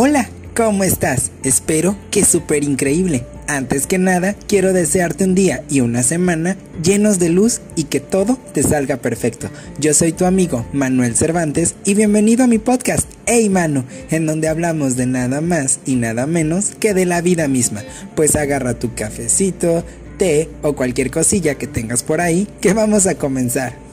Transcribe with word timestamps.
Hola, 0.00 0.28
¿cómo 0.54 0.84
estás? 0.84 1.32
Espero 1.42 1.96
que 2.12 2.24
súper 2.24 2.62
increíble. 2.62 3.26
Antes 3.48 3.88
que 3.88 3.98
nada, 3.98 4.36
quiero 4.46 4.72
desearte 4.72 5.24
un 5.24 5.34
día 5.34 5.64
y 5.68 5.80
una 5.80 6.04
semana 6.04 6.56
llenos 6.80 7.18
de 7.18 7.30
luz 7.30 7.60
y 7.74 7.82
que 7.82 7.98
todo 7.98 8.38
te 8.54 8.62
salga 8.62 8.98
perfecto. 8.98 9.50
Yo 9.80 9.92
soy 9.94 10.12
tu 10.12 10.24
amigo 10.24 10.64
Manuel 10.72 11.16
Cervantes 11.16 11.74
y 11.84 11.94
bienvenido 11.94 12.44
a 12.44 12.46
mi 12.46 12.58
podcast, 12.58 13.10
Hey 13.26 13.48
Manu, 13.48 13.82
en 14.12 14.24
donde 14.24 14.46
hablamos 14.46 14.94
de 14.94 15.06
nada 15.06 15.40
más 15.40 15.80
y 15.84 15.96
nada 15.96 16.28
menos 16.28 16.76
que 16.78 16.94
de 16.94 17.04
la 17.04 17.20
vida 17.20 17.48
misma. 17.48 17.82
Pues 18.14 18.36
agarra 18.36 18.78
tu 18.78 18.94
cafecito, 18.94 19.84
té 20.16 20.48
o 20.62 20.76
cualquier 20.76 21.10
cosilla 21.10 21.56
que 21.56 21.66
tengas 21.66 22.04
por 22.04 22.20
ahí 22.20 22.46
que 22.60 22.72
vamos 22.72 23.08
a 23.08 23.16
comenzar. 23.16 23.87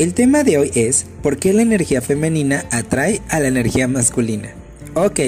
El 0.00 0.14
tema 0.14 0.44
de 0.44 0.56
hoy 0.56 0.70
es 0.74 1.04
¿por 1.22 1.36
qué 1.36 1.52
la 1.52 1.60
energía 1.60 2.00
femenina 2.00 2.64
atrae 2.70 3.20
a 3.28 3.38
la 3.38 3.48
energía 3.48 3.86
masculina? 3.86 4.48
Ok, 4.94 5.20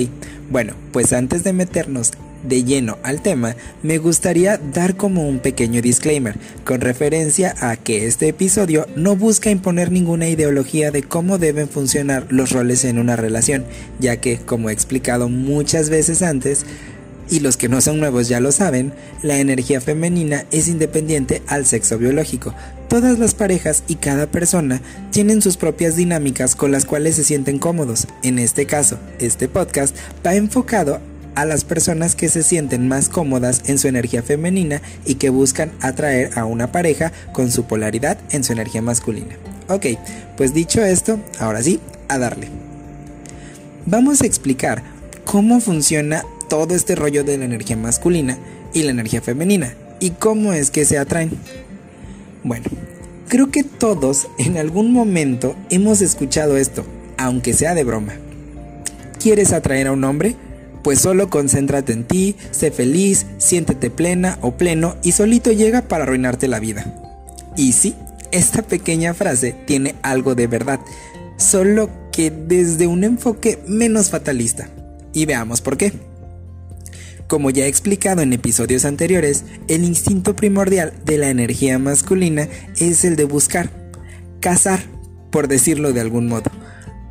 bueno, 0.50 0.72
pues 0.92 1.12
antes 1.12 1.44
de 1.44 1.52
meternos 1.52 2.12
de 2.42 2.64
lleno 2.64 2.96
al 3.02 3.20
tema, 3.20 3.54
me 3.82 3.98
gustaría 3.98 4.56
dar 4.56 4.96
como 4.96 5.28
un 5.28 5.40
pequeño 5.40 5.82
disclaimer 5.82 6.36
con 6.64 6.80
referencia 6.80 7.54
a 7.60 7.76
que 7.76 8.06
este 8.06 8.28
episodio 8.28 8.86
no 8.96 9.14
busca 9.14 9.50
imponer 9.50 9.92
ninguna 9.92 10.30
ideología 10.30 10.90
de 10.90 11.02
cómo 11.02 11.36
deben 11.36 11.68
funcionar 11.68 12.26
los 12.30 12.50
roles 12.50 12.86
en 12.86 12.98
una 12.98 13.14
relación, 13.14 13.66
ya 14.00 14.22
que, 14.22 14.38
como 14.38 14.70
he 14.70 14.72
explicado 14.72 15.28
muchas 15.28 15.90
veces 15.90 16.22
antes, 16.22 16.64
y 17.28 17.40
los 17.40 17.58
que 17.58 17.68
no 17.68 17.82
son 17.82 18.00
nuevos 18.00 18.28
ya 18.28 18.40
lo 18.40 18.52
saben, 18.52 18.92
la 19.22 19.38
energía 19.38 19.82
femenina 19.82 20.46
es 20.50 20.68
independiente 20.68 21.42
al 21.46 21.66
sexo 21.66 21.98
biológico. 21.98 22.54
Todas 22.92 23.18
las 23.18 23.32
parejas 23.32 23.84
y 23.88 23.94
cada 23.94 24.26
persona 24.26 24.82
tienen 25.12 25.40
sus 25.40 25.56
propias 25.56 25.96
dinámicas 25.96 26.54
con 26.54 26.72
las 26.72 26.84
cuales 26.84 27.16
se 27.16 27.24
sienten 27.24 27.58
cómodos. 27.58 28.06
En 28.22 28.38
este 28.38 28.66
caso, 28.66 28.98
este 29.18 29.48
podcast 29.48 29.96
va 30.26 30.34
enfocado 30.34 31.00
a 31.34 31.46
las 31.46 31.64
personas 31.64 32.14
que 32.14 32.28
se 32.28 32.42
sienten 32.42 32.88
más 32.88 33.08
cómodas 33.08 33.62
en 33.64 33.78
su 33.78 33.88
energía 33.88 34.22
femenina 34.22 34.82
y 35.06 35.14
que 35.14 35.30
buscan 35.30 35.72
atraer 35.80 36.38
a 36.38 36.44
una 36.44 36.70
pareja 36.70 37.12
con 37.32 37.50
su 37.50 37.64
polaridad 37.64 38.18
en 38.28 38.44
su 38.44 38.52
energía 38.52 38.82
masculina. 38.82 39.36
Ok, 39.70 39.86
pues 40.36 40.52
dicho 40.52 40.84
esto, 40.84 41.18
ahora 41.38 41.62
sí, 41.62 41.80
a 42.08 42.18
darle. 42.18 42.48
Vamos 43.86 44.20
a 44.20 44.26
explicar 44.26 44.82
cómo 45.24 45.60
funciona 45.60 46.26
todo 46.50 46.74
este 46.74 46.94
rollo 46.94 47.24
de 47.24 47.38
la 47.38 47.46
energía 47.46 47.78
masculina 47.78 48.36
y 48.74 48.82
la 48.82 48.90
energía 48.90 49.22
femenina 49.22 49.72
y 49.98 50.10
cómo 50.10 50.52
es 50.52 50.70
que 50.70 50.84
se 50.84 50.98
atraen. 50.98 51.30
Bueno, 52.44 52.66
creo 53.28 53.50
que 53.50 53.62
todos 53.62 54.28
en 54.38 54.56
algún 54.56 54.92
momento 54.92 55.54
hemos 55.70 56.00
escuchado 56.00 56.56
esto, 56.56 56.84
aunque 57.16 57.52
sea 57.52 57.74
de 57.74 57.84
broma. 57.84 58.14
¿Quieres 59.20 59.52
atraer 59.52 59.86
a 59.86 59.92
un 59.92 60.04
hombre? 60.04 60.36
Pues 60.82 60.98
solo 60.98 61.30
concéntrate 61.30 61.92
en 61.92 62.04
ti, 62.04 62.34
sé 62.50 62.72
feliz, 62.72 63.26
siéntete 63.38 63.88
plena 63.90 64.38
o 64.40 64.56
pleno 64.56 64.96
y 65.04 65.12
solito 65.12 65.52
llega 65.52 65.82
para 65.82 66.02
arruinarte 66.04 66.48
la 66.48 66.58
vida. 66.58 66.92
Y 67.56 67.72
sí, 67.72 67.94
esta 68.32 68.62
pequeña 68.62 69.14
frase 69.14 69.54
tiene 69.66 69.94
algo 70.02 70.34
de 70.34 70.48
verdad, 70.48 70.80
solo 71.36 71.90
que 72.10 72.30
desde 72.30 72.88
un 72.88 73.04
enfoque 73.04 73.60
menos 73.68 74.10
fatalista. 74.10 74.68
Y 75.12 75.26
veamos 75.26 75.60
por 75.60 75.76
qué. 75.76 75.92
Como 77.32 77.48
ya 77.48 77.64
he 77.64 77.68
explicado 77.68 78.20
en 78.20 78.34
episodios 78.34 78.84
anteriores, 78.84 79.46
el 79.66 79.84
instinto 79.84 80.36
primordial 80.36 80.92
de 81.06 81.16
la 81.16 81.30
energía 81.30 81.78
masculina 81.78 82.46
es 82.78 83.06
el 83.06 83.16
de 83.16 83.24
buscar, 83.24 83.70
cazar, 84.40 84.80
por 85.30 85.48
decirlo 85.48 85.94
de 85.94 86.02
algún 86.02 86.28
modo. 86.28 86.50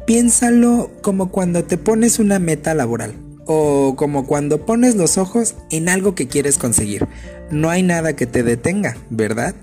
Piénsalo 0.06 0.92
como 1.02 1.32
cuando 1.32 1.64
te 1.64 1.80
pones 1.80 2.20
una 2.20 2.38
meta 2.38 2.76
laboral 2.76 3.16
o 3.48 3.96
como 3.98 4.28
cuando 4.28 4.64
pones 4.64 4.96
los 4.96 5.18
ojos 5.18 5.56
en 5.72 5.90
algo 5.90 6.14
que 6.14 6.28
quieres 6.28 6.60
conseguir. 6.60 7.08
No 7.50 7.72
hay 7.72 7.82
nada 7.82 8.16
que 8.16 8.28
te 8.28 8.44
detenga, 8.44 8.98
¿verdad? 9.10 9.56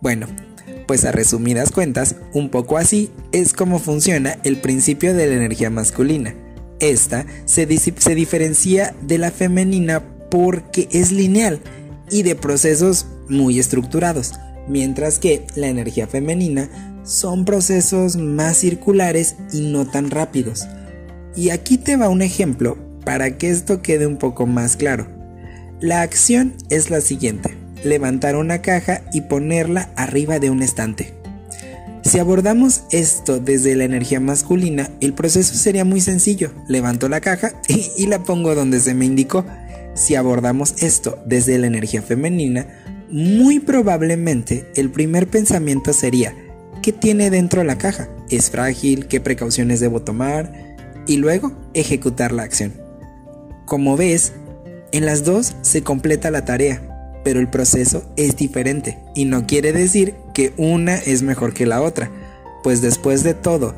Bueno, 0.00 0.26
pues 0.86 1.04
a 1.04 1.12
resumidas 1.12 1.70
cuentas, 1.70 2.16
un 2.32 2.48
poco 2.48 2.78
así 2.78 3.10
es 3.32 3.52
como 3.52 3.78
funciona 3.78 4.38
el 4.42 4.56
principio 4.62 5.12
de 5.12 5.26
la 5.26 5.34
energía 5.34 5.68
masculina. 5.68 6.34
Esta 6.80 7.26
se, 7.44 7.66
diferencia 7.66 8.94
de 9.02 9.18
la 9.18 9.30
femenina 9.30 10.02
porque 10.30 10.88
es 10.92 11.10
lineal 11.10 11.60
y 12.10 12.22
de 12.22 12.36
procesos 12.36 13.06
muy 13.28 13.58
estructurados, 13.58 14.34
mientras 14.68 15.18
que 15.18 15.46
la 15.56 15.68
energía 15.68 16.06
femenina 16.06 17.02
son 17.04 17.44
procesos 17.44 18.16
más 18.16 18.58
circulares 18.58 19.36
y 19.52 19.62
no 19.62 19.86
tan 19.86 20.10
rápidos. 20.10 20.66
Y 21.34 21.50
aquí 21.50 21.78
te 21.78 21.96
va 21.96 22.08
un 22.08 22.22
ejemplo 22.22 22.76
para 23.04 23.38
que 23.38 23.50
esto 23.50 23.82
quede 23.82 24.06
un 24.06 24.18
poco 24.18 24.46
más 24.46 24.76
claro. 24.76 25.08
La 25.80 26.02
acción 26.02 26.54
es 26.70 26.90
la 26.90 27.00
siguiente, 27.00 27.56
levantar 27.84 28.36
una 28.36 28.62
caja 28.62 29.02
y 29.12 29.22
ponerla 29.22 29.92
arriba 29.96 30.38
de 30.38 30.50
un 30.50 30.62
estante. 30.62 31.17
Si 32.08 32.18
abordamos 32.18 32.84
esto 32.90 33.38
desde 33.38 33.76
la 33.76 33.84
energía 33.84 34.18
masculina, 34.18 34.90
el 35.02 35.12
proceso 35.12 35.54
sería 35.54 35.84
muy 35.84 36.00
sencillo. 36.00 36.52
Levanto 36.66 37.06
la 37.10 37.20
caja 37.20 37.52
y, 37.68 38.06
la 38.06 38.24
pongo 38.24 38.54
donde 38.54 38.80
se 38.80 38.94
me 38.94 39.04
indicó. 39.04 39.44
Si 39.92 40.14
abordamos 40.14 40.82
esto 40.82 41.18
desde 41.26 41.58
la 41.58 41.66
energía 41.66 42.00
femenina, 42.00 42.66
muy 43.10 43.60
probablemente 43.60 44.70
el 44.74 44.90
primer 44.90 45.28
pensamiento 45.28 45.92
sería, 45.92 46.34
¿qué 46.80 46.94
tiene 46.94 47.28
dentro 47.28 47.62
la 47.62 47.76
caja? 47.76 48.08
¿Es 48.30 48.48
frágil? 48.48 49.06
¿Qué 49.06 49.20
precauciones 49.20 49.78
debo 49.78 50.00
tomar? 50.00 50.76
Y 51.06 51.18
luego 51.18 51.52
ejecutar 51.74 52.32
la 52.32 52.44
acción. 52.44 52.72
Como 53.66 53.98
ves, 53.98 54.32
en 54.92 55.04
las 55.04 55.24
dos 55.24 55.56
se 55.60 55.82
completa 55.82 56.30
la 56.30 56.46
tarea 56.46 56.88
pero 57.28 57.40
el 57.40 57.48
proceso 57.48 58.10
es 58.16 58.36
diferente 58.36 58.98
y 59.14 59.26
no 59.26 59.46
quiere 59.46 59.74
decir 59.74 60.14
que 60.38 60.52
una 60.56 60.94
es 60.94 61.22
mejor 61.22 61.52
que 61.52 61.66
la 61.66 61.82
otra, 61.82 62.12
pues 62.62 62.80
después 62.80 63.24
de 63.24 63.34
todo, 63.34 63.74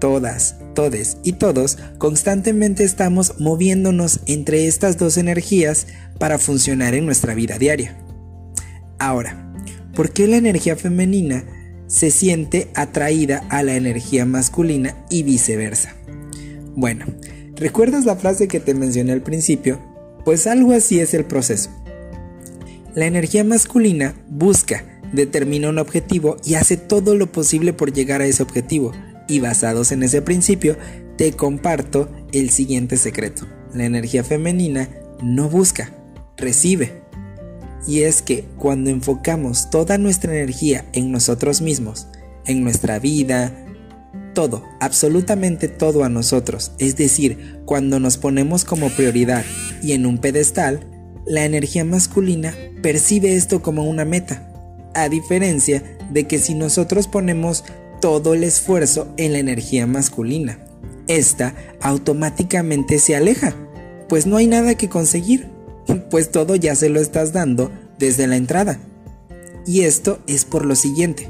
todas, 0.00 0.56
todes 0.74 1.18
y 1.22 1.34
todos 1.34 1.78
constantemente 1.98 2.82
estamos 2.82 3.38
moviéndonos 3.38 4.18
entre 4.26 4.66
estas 4.66 4.98
dos 4.98 5.16
energías 5.18 5.86
para 6.18 6.40
funcionar 6.40 6.94
en 6.94 7.06
nuestra 7.06 7.32
vida 7.34 7.58
diaria. 7.58 7.96
Ahora, 8.98 9.54
¿por 9.94 10.10
qué 10.10 10.26
la 10.26 10.38
energía 10.38 10.74
femenina 10.74 11.44
se 11.86 12.10
siente 12.10 12.72
atraída 12.74 13.44
a 13.48 13.62
la 13.62 13.76
energía 13.76 14.26
masculina 14.26 14.96
y 15.10 15.22
viceversa? 15.22 15.94
Bueno, 16.74 17.06
¿recuerdas 17.54 18.04
la 18.04 18.16
frase 18.16 18.48
que 18.48 18.58
te 18.58 18.74
mencioné 18.74 19.12
al 19.12 19.22
principio? 19.22 19.78
Pues 20.24 20.48
algo 20.48 20.72
así 20.72 20.98
es 20.98 21.14
el 21.14 21.24
proceso. 21.24 21.70
La 22.96 23.06
energía 23.06 23.44
masculina 23.44 24.16
busca, 24.28 24.89
determina 25.12 25.68
un 25.68 25.78
objetivo 25.78 26.36
y 26.44 26.54
hace 26.54 26.76
todo 26.76 27.14
lo 27.14 27.30
posible 27.30 27.72
por 27.72 27.92
llegar 27.92 28.20
a 28.20 28.26
ese 28.26 28.42
objetivo. 28.42 28.92
Y 29.28 29.40
basados 29.40 29.92
en 29.92 30.02
ese 30.02 30.22
principio, 30.22 30.76
te 31.16 31.32
comparto 31.32 32.10
el 32.32 32.50
siguiente 32.50 32.96
secreto. 32.96 33.46
La 33.74 33.84
energía 33.84 34.24
femenina 34.24 34.88
no 35.22 35.48
busca, 35.48 35.92
recibe. 36.36 37.02
Y 37.86 38.00
es 38.00 38.22
que 38.22 38.44
cuando 38.58 38.90
enfocamos 38.90 39.70
toda 39.70 39.98
nuestra 39.98 40.34
energía 40.34 40.84
en 40.92 41.12
nosotros 41.12 41.60
mismos, 41.60 42.08
en 42.44 42.62
nuestra 42.62 42.98
vida, 42.98 43.54
todo, 44.34 44.64
absolutamente 44.80 45.68
todo 45.68 46.04
a 46.04 46.08
nosotros, 46.08 46.72
es 46.78 46.96
decir, 46.96 47.60
cuando 47.64 48.00
nos 48.00 48.16
ponemos 48.16 48.64
como 48.64 48.90
prioridad 48.90 49.44
y 49.82 49.92
en 49.92 50.06
un 50.06 50.18
pedestal, 50.18 50.86
la 51.26 51.44
energía 51.44 51.84
masculina 51.84 52.54
percibe 52.82 53.34
esto 53.34 53.62
como 53.62 53.88
una 53.88 54.04
meta, 54.04 54.49
a 54.94 55.08
diferencia 55.08 55.82
de 56.10 56.26
que 56.26 56.38
si 56.38 56.54
nosotros 56.54 57.08
ponemos 57.08 57.64
todo 58.00 58.34
el 58.34 58.44
esfuerzo 58.44 59.12
en 59.16 59.32
la 59.32 59.38
energía 59.38 59.86
masculina, 59.86 60.58
esta 61.06 61.54
automáticamente 61.80 62.98
se 62.98 63.16
aleja, 63.16 63.54
pues 64.08 64.26
no 64.26 64.36
hay 64.36 64.46
nada 64.46 64.74
que 64.74 64.88
conseguir, 64.88 65.48
pues 66.10 66.30
todo 66.30 66.56
ya 66.56 66.74
se 66.74 66.88
lo 66.88 67.00
estás 67.00 67.32
dando 67.32 67.70
desde 67.98 68.26
la 68.26 68.36
entrada. 68.36 68.78
Y 69.66 69.82
esto 69.82 70.20
es 70.26 70.44
por 70.44 70.64
lo 70.64 70.74
siguiente, 70.74 71.28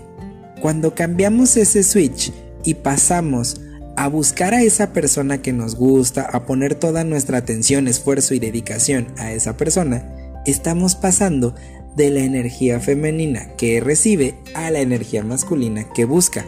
cuando 0.60 0.94
cambiamos 0.94 1.56
ese 1.56 1.82
switch 1.82 2.32
y 2.64 2.74
pasamos 2.74 3.60
a 3.96 4.08
buscar 4.08 4.54
a 4.54 4.62
esa 4.62 4.92
persona 4.92 5.42
que 5.42 5.52
nos 5.52 5.74
gusta, 5.74 6.22
a 6.22 6.46
poner 6.46 6.74
toda 6.74 7.04
nuestra 7.04 7.38
atención, 7.38 7.88
esfuerzo 7.88 8.34
y 8.34 8.38
dedicación 8.38 9.08
a 9.18 9.32
esa 9.32 9.56
persona, 9.56 10.08
estamos 10.46 10.94
pasando 10.94 11.54
de 11.96 12.10
la 12.10 12.20
energía 12.20 12.81
femenina 12.81 13.54
que 13.56 13.81
recibe 13.81 14.34
a 14.54 14.70
la 14.70 14.81
energía 14.81 15.22
masculina 15.22 15.88
que 15.92 16.04
busca. 16.04 16.44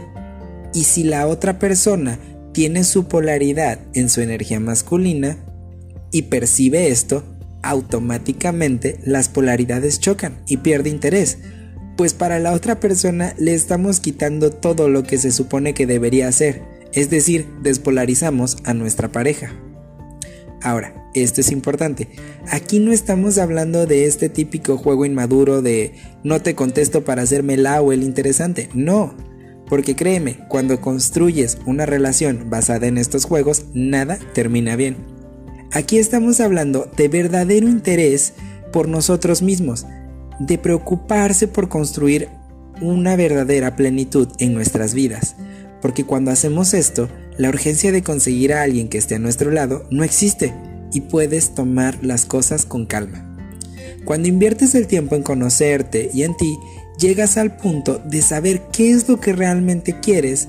Y 0.75 0.85
si 0.85 1.05
la 1.05 1.27
otra 1.27 1.59
persona 1.59 2.19
tiene 2.53 2.85
su 2.85 3.09
polaridad 3.09 3.79
en 3.95 4.09
su 4.09 4.21
energía 4.21 4.61
masculina 4.61 5.37
y 6.11 6.23
percibe 6.23 6.89
esto, 6.89 7.25
automáticamente 7.63 8.99
las 9.05 9.29
polaridades 9.29 10.01
chocan 10.01 10.43
y 10.47 10.59
pierde 10.59 10.91
interés, 10.91 11.39
pues 11.97 12.15
para 12.15 12.39
la 12.39 12.53
otra 12.53 12.81
persona 12.81 13.35
le 13.39 13.55
estamos 13.55 14.01
quitando 14.01 14.51
todo 14.51 14.89
lo 14.89 15.05
que 15.05 15.19
se 15.19 15.31
supone 15.31 15.75
que 15.75 15.87
debería 15.87 16.29
hacer, 16.29 16.63
es 16.93 17.11
decir, 17.11 17.47
despolarizamos 17.63 18.59
a 18.65 18.75
nuestra 18.75 19.11
pareja. 19.11 19.55
Ahora, 20.63 21.02
esto 21.15 21.41
es 21.41 21.53
importante. 21.53 22.09
Aquí 22.51 22.79
no 22.79 22.93
estamos 22.93 23.39
hablando 23.39 23.87
de 23.87 24.07
este 24.07 24.29
típico 24.29 24.79
juego 24.79 25.05
inmaduro 25.05 25.63
de 25.63 25.95
no 26.25 26.41
te 26.41 26.55
contesto 26.55 27.05
para 27.05 27.23
hacerme 27.23 27.57
la 27.57 27.81
o 27.83 27.93
el 27.93 28.03
interesante. 28.03 28.69
No. 28.75 29.15
Porque 29.69 29.97
créeme, 29.97 30.39
cuando 30.49 30.81
construyes 30.81 31.59
una 31.67 31.87
relación 31.87 32.51
basada 32.51 32.87
en 32.87 32.99
estos 32.99 33.25
juegos, 33.25 33.67
nada 33.73 34.19
termina 34.35 34.77
bien. 34.77 34.97
Aquí 35.73 35.99
estamos 35.99 36.41
hablando 36.41 36.91
de 36.97 37.09
verdadero 37.09 37.69
interés 37.69 38.35
por 38.73 38.89
nosotros 38.89 39.41
mismos, 39.41 39.87
de 40.39 40.59
preocuparse 40.59 41.49
por 41.49 41.69
construir 41.69 42.29
una 42.81 43.17
verdadera 43.17 43.77
plenitud 43.77 44.29
en 44.39 44.53
nuestras 44.53 44.93
vidas. 44.93 45.37
Porque 45.81 46.05
cuando 46.05 46.31
hacemos 46.31 46.75
esto, 46.75 47.09
la 47.39 47.49
urgencia 47.49 47.93
de 47.93 48.03
conseguir 48.03 48.53
a 48.53 48.63
alguien 48.63 48.89
que 48.89 48.99
esté 48.99 49.15
a 49.15 49.19
nuestro 49.19 49.51
lado 49.51 49.87
no 49.91 50.05
existe 50.05 50.53
y 50.93 51.03
puedes 51.03 51.55
tomar 51.55 51.99
las 52.03 52.25
cosas 52.27 52.67
con 52.67 52.87
calma. 52.87 53.29
Cuando 54.05 54.29
inviertes 54.29 54.75
el 54.75 54.87
tiempo 54.87 55.15
en 55.15 55.23
conocerte 55.23 56.11
y 56.13 56.25
en 56.25 56.37
ti, 56.37 56.59
llegas 56.99 57.37
al 57.37 57.57
punto 57.57 58.01
de 58.05 58.23
saber 58.23 58.63
qué 58.73 58.91
es 58.91 59.09
lo 59.09 59.21
que 59.21 59.33
realmente 59.33 60.01
quieres 60.01 60.49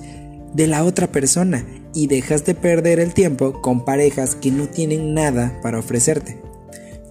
de 0.54 0.68
la 0.68 0.84
otra 0.84 1.12
persona 1.12 1.66
y 1.94 2.07
dejas 2.07 2.45
de 2.45 2.56
perder 2.56 3.00
el 3.00 3.13
tiempo 3.13 3.62
con 3.62 3.86
parejas 3.86 4.36
que 4.36 4.51
no 4.51 4.68
tienen 4.68 5.13
nada 5.13 5.60
para 5.62 5.80
ofrecerte. 5.80 6.40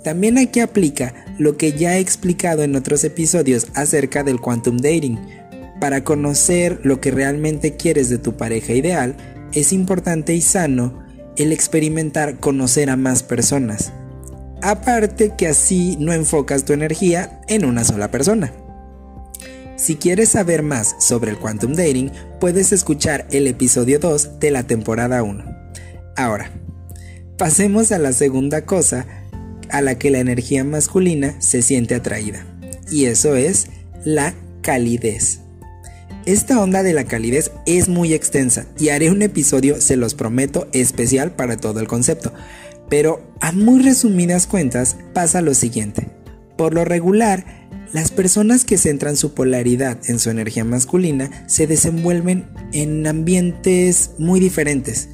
También 0.02 0.37
aquí 0.38 0.61
aplica 0.61 1.14
lo 1.38 1.56
que 1.56 1.73
ya 1.73 1.96
he 1.96 2.00
explicado 2.00 2.64
en 2.64 2.75
otros 2.75 3.05
episodios 3.05 3.69
acerca 3.75 4.25
del 4.25 4.40
quantum 4.40 4.79
dating. 4.79 5.19
Para 5.81 6.02
conocer 6.02 6.81
lo 6.82 7.00
que 7.00 7.12
realmente 7.12 7.76
quieres 7.76 8.08
de 8.08 8.19
tu 8.19 8.37
pareja 8.37 8.73
ideal, 8.73 9.17
es 9.52 9.73
importante 9.73 10.34
y 10.34 10.40
sano 10.40 11.01
el 11.37 11.52
experimentar 11.52 12.38
conocer 12.38 12.90
a 12.90 12.96
más 12.96 13.23
personas. 13.23 13.93
Aparte 14.62 15.32
que 15.37 15.49
así 15.49 15.96
no 15.99 16.12
enfocas 16.12 16.64
tu 16.64 16.73
energía 16.73 17.40
en 17.49 17.64
una 17.64 17.84
sola 17.84 18.11
persona. 18.11 18.52
Si 19.76 19.96
quieres 19.96 20.29
saber 20.29 20.62
más 20.62 20.94
sobre 21.00 21.32
el 21.32 21.38
quantum 21.38 21.73
dating, 21.73 22.12
puedes 22.38 22.73
escuchar 22.73 23.26
el 23.32 23.49
episodio 23.49 23.99
2 23.99 24.38
de 24.38 24.50
la 24.52 24.62
temporada 24.62 25.23
1. 25.23 25.44
Ahora, 26.17 26.52
pasemos 27.37 27.90
a 27.90 27.99
la 27.99 28.12
segunda 28.12 28.64
cosa 28.64 29.06
a 29.70 29.81
la 29.81 29.99
que 29.99 30.11
la 30.11 30.20
energía 30.20 30.62
masculina 30.62 31.34
se 31.40 31.62
siente 31.62 31.96
atraída, 31.96 32.46
y 32.90 33.06
eso 33.06 33.34
es 33.34 33.67
la 34.05 34.34
calidez. 34.62 35.42
Esta 36.24 36.60
onda 36.60 36.84
de 36.84 36.92
la 36.92 37.04
calidez 37.04 37.50
es 37.66 37.88
muy 37.88 38.14
extensa 38.14 38.66
y 38.78 38.90
haré 38.90 39.10
un 39.10 39.22
episodio, 39.22 39.80
se 39.80 39.96
los 39.96 40.14
prometo, 40.14 40.69
especial 40.72 41.32
para 41.32 41.56
todo 41.56 41.80
el 41.80 41.88
concepto. 41.88 42.32
Pero 42.88 43.22
a 43.40 43.50
muy 43.52 43.82
resumidas 43.82 44.46
cuentas 44.46 44.96
pasa 45.14 45.40
lo 45.42 45.54
siguiente. 45.54 46.10
Por 46.56 46.74
lo 46.74 46.84
regular, 46.84 47.44
las 47.92 48.10
personas 48.10 48.64
que 48.64 48.78
centran 48.78 49.16
su 49.16 49.34
polaridad 49.34 49.98
en 50.06 50.19
su 50.20 50.30
energía 50.30 50.64
masculina 50.64 51.44
se 51.48 51.66
desenvuelven 51.66 52.46
en 52.72 53.06
ambientes 53.06 54.12
muy 54.19 54.38
diferentes, 54.38 55.08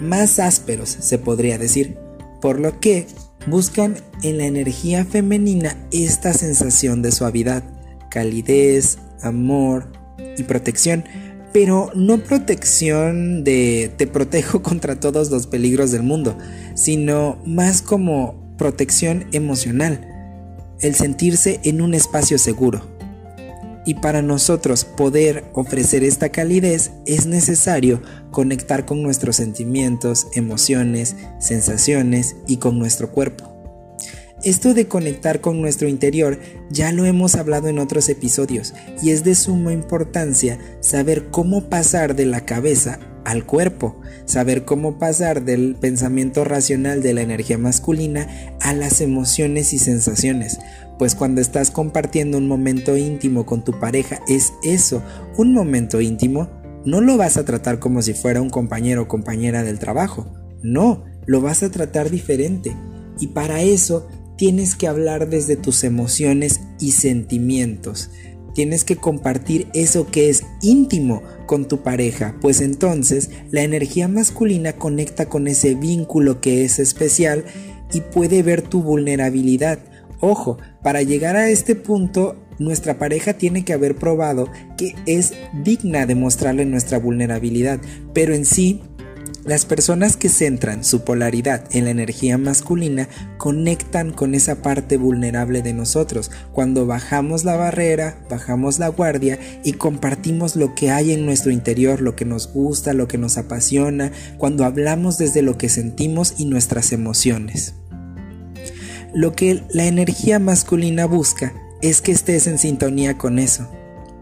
más 0.00 0.38
ásperos 0.38 0.88
se 1.00 1.18
podría 1.18 1.58
decir, 1.58 1.96
por 2.40 2.60
lo 2.60 2.80
que 2.80 3.06
buscan 3.46 3.96
en 4.22 4.38
la 4.38 4.46
energía 4.46 5.04
femenina 5.04 5.76
esta 5.90 6.32
sensación 6.32 7.02
de 7.02 7.12
suavidad, 7.12 7.64
calidez, 8.10 8.98
amor, 9.20 10.03
y 10.36 10.42
protección, 10.44 11.04
pero 11.52 11.90
no 11.94 12.18
protección 12.18 13.44
de 13.44 13.92
te 13.96 14.06
protejo 14.06 14.62
contra 14.62 14.98
todos 14.98 15.30
los 15.30 15.46
peligros 15.46 15.90
del 15.92 16.02
mundo, 16.02 16.36
sino 16.74 17.38
más 17.46 17.82
como 17.82 18.42
protección 18.58 19.26
emocional, 19.32 20.08
el 20.80 20.94
sentirse 20.94 21.60
en 21.64 21.80
un 21.80 21.94
espacio 21.94 22.38
seguro. 22.38 22.82
Y 23.86 23.94
para 23.94 24.22
nosotros 24.22 24.84
poder 24.84 25.44
ofrecer 25.52 26.04
esta 26.04 26.30
calidez 26.30 26.92
es 27.04 27.26
necesario 27.26 28.02
conectar 28.30 28.86
con 28.86 29.02
nuestros 29.02 29.36
sentimientos, 29.36 30.26
emociones, 30.34 31.16
sensaciones 31.38 32.36
y 32.46 32.56
con 32.56 32.78
nuestro 32.78 33.10
cuerpo. 33.12 33.53
Esto 34.44 34.74
de 34.74 34.88
conectar 34.88 35.40
con 35.40 35.62
nuestro 35.62 35.88
interior 35.88 36.38
ya 36.68 36.92
lo 36.92 37.06
hemos 37.06 37.34
hablado 37.34 37.68
en 37.68 37.78
otros 37.78 38.10
episodios 38.10 38.74
y 39.02 39.08
es 39.10 39.24
de 39.24 39.34
suma 39.34 39.72
importancia 39.72 40.58
saber 40.80 41.30
cómo 41.30 41.70
pasar 41.70 42.14
de 42.14 42.26
la 42.26 42.44
cabeza 42.44 42.98
al 43.24 43.46
cuerpo, 43.46 43.98
saber 44.26 44.66
cómo 44.66 44.98
pasar 44.98 45.46
del 45.46 45.76
pensamiento 45.76 46.44
racional 46.44 47.02
de 47.02 47.14
la 47.14 47.22
energía 47.22 47.56
masculina 47.56 48.28
a 48.60 48.74
las 48.74 49.00
emociones 49.00 49.72
y 49.72 49.78
sensaciones, 49.78 50.58
pues 50.98 51.14
cuando 51.14 51.40
estás 51.40 51.70
compartiendo 51.70 52.36
un 52.36 52.46
momento 52.46 52.98
íntimo 52.98 53.46
con 53.46 53.64
tu 53.64 53.80
pareja 53.80 54.20
es 54.28 54.52
eso, 54.62 55.02
un 55.38 55.54
momento 55.54 56.02
íntimo, 56.02 56.50
no 56.84 57.00
lo 57.00 57.16
vas 57.16 57.38
a 57.38 57.46
tratar 57.46 57.78
como 57.78 58.02
si 58.02 58.12
fuera 58.12 58.42
un 58.42 58.50
compañero 58.50 59.04
o 59.04 59.08
compañera 59.08 59.62
del 59.62 59.78
trabajo, 59.78 60.30
no, 60.62 61.04
lo 61.24 61.40
vas 61.40 61.62
a 61.62 61.70
tratar 61.70 62.10
diferente. 62.10 62.76
Y 63.20 63.28
para 63.28 63.62
eso 63.62 64.08
tienes 64.36 64.74
que 64.74 64.88
hablar 64.88 65.28
desde 65.28 65.56
tus 65.56 65.84
emociones 65.84 66.60
y 66.80 66.92
sentimientos. 66.92 68.10
Tienes 68.54 68.84
que 68.84 68.96
compartir 68.96 69.66
eso 69.74 70.06
que 70.06 70.30
es 70.30 70.44
íntimo 70.62 71.22
con 71.46 71.66
tu 71.66 71.82
pareja, 71.82 72.36
pues 72.40 72.60
entonces 72.60 73.30
la 73.50 73.62
energía 73.62 74.06
masculina 74.06 74.74
conecta 74.74 75.28
con 75.28 75.48
ese 75.48 75.74
vínculo 75.74 76.40
que 76.40 76.64
es 76.64 76.78
especial 76.78 77.44
y 77.92 78.00
puede 78.00 78.42
ver 78.42 78.62
tu 78.62 78.82
vulnerabilidad. 78.82 79.80
Ojo, 80.20 80.58
para 80.82 81.02
llegar 81.02 81.36
a 81.36 81.50
este 81.50 81.74
punto, 81.74 82.36
nuestra 82.58 82.98
pareja 82.98 83.34
tiene 83.34 83.64
que 83.64 83.72
haber 83.72 83.96
probado 83.96 84.48
que 84.76 84.94
es 85.06 85.32
digna 85.64 86.06
de 86.06 86.14
mostrarle 86.14 86.64
nuestra 86.64 86.98
vulnerabilidad, 86.98 87.80
pero 88.12 88.34
en 88.34 88.44
sí 88.44 88.82
las 89.44 89.66
personas 89.66 90.16
que 90.16 90.30
centran 90.30 90.84
su 90.84 91.04
polaridad 91.04 91.64
en 91.70 91.84
la 91.84 91.90
energía 91.90 92.38
masculina 92.38 93.08
conectan 93.36 94.10
con 94.10 94.34
esa 94.34 94.62
parte 94.62 94.96
vulnerable 94.96 95.60
de 95.60 95.74
nosotros. 95.74 96.30
Cuando 96.52 96.86
bajamos 96.86 97.44
la 97.44 97.54
barrera, 97.54 98.16
bajamos 98.30 98.78
la 98.78 98.88
guardia 98.88 99.38
y 99.62 99.74
compartimos 99.74 100.56
lo 100.56 100.74
que 100.74 100.90
hay 100.90 101.12
en 101.12 101.26
nuestro 101.26 101.52
interior, 101.52 102.00
lo 102.00 102.16
que 102.16 102.24
nos 102.24 102.52
gusta, 102.54 102.94
lo 102.94 103.06
que 103.06 103.18
nos 103.18 103.36
apasiona, 103.36 104.12
cuando 104.38 104.64
hablamos 104.64 105.18
desde 105.18 105.42
lo 105.42 105.58
que 105.58 105.68
sentimos 105.68 106.34
y 106.38 106.46
nuestras 106.46 106.92
emociones. 106.92 107.74
Lo 109.12 109.34
que 109.34 109.62
la 109.70 109.84
energía 109.84 110.38
masculina 110.38 111.04
busca 111.04 111.52
es 111.82 112.00
que 112.00 112.12
estés 112.12 112.46
en 112.46 112.58
sintonía 112.58 113.18
con 113.18 113.38
eso, 113.38 113.68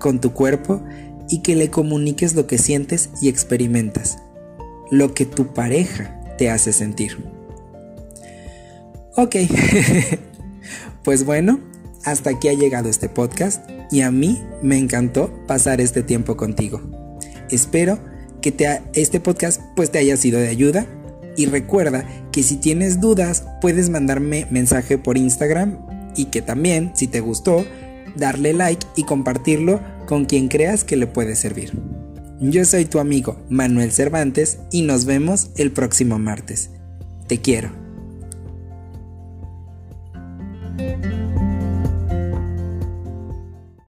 con 0.01 0.21
tu 0.21 0.33
cuerpo 0.33 0.83
y 1.29 1.43
que 1.43 1.55
le 1.55 1.71
comuniques 1.71 2.35
lo 2.35 2.49
que 2.49 2.59
sientes 2.59 3.11
y 3.21 3.29
experimentas 3.29 4.22
lo 4.93 5.15
que 5.15 5.25
tu 5.25 5.55
pareja 5.55 6.21
te 6.37 6.51
hace 6.51 6.71
sentir. 6.75 7.17
Ok, 9.17 9.37
pues 11.03 11.25
bueno, 11.25 11.61
hasta 12.05 12.29
aquí 12.29 12.49
ha 12.49 12.53
llegado 12.53 12.91
este 12.91 13.09
podcast 13.09 13.67
y 13.91 14.03
a 14.03 14.11
mí 14.11 14.43
me 14.61 14.77
encantó 14.77 15.33
pasar 15.47 15.81
este 15.81 16.03
tiempo 16.03 16.37
contigo. 16.37 16.83
Espero 17.51 18.01
que 18.43 18.55
este 18.93 19.19
podcast 19.19 19.63
pues 19.75 19.91
te 19.91 19.99
haya 19.99 20.19
sido 20.19 20.39
de 20.39 20.49
ayuda 20.49 20.87
y 21.39 21.47
recuerda 21.47 22.05
que 22.31 22.43
si 22.43 22.57
tienes 22.57 23.01
dudas 23.01 23.47
puedes 23.63 23.89
mandarme 23.89 24.47
mensaje 24.51 24.99
por 24.99 25.17
Instagram 25.17 25.79
y 26.17 26.27
que 26.27 26.43
también 26.43 26.93
si 26.95 27.07
te 27.07 27.21
gustó 27.21 27.65
darle 28.15 28.53
like 28.53 28.87
y 28.97 29.05
compartirlo 29.05 29.81
con 30.07 30.27
quien 30.27 30.49
creas 30.49 30.85
que 30.85 30.97
le 30.97 31.07
puede 31.07 31.35
servir. 31.35 31.73
Yo 32.45 32.65
soy 32.65 32.87
tu 32.87 32.99
amigo 32.99 33.41
Manuel 33.51 33.93
Cervantes 33.93 34.59
y 34.73 34.83
nos 34.83 35.05
vemos 35.05 35.51
el 35.57 35.71
próximo 35.71 36.19
martes. 36.19 36.71
Te 37.29 37.41
quiero. 37.41 37.82